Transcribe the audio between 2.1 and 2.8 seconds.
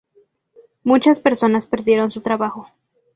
trabajo.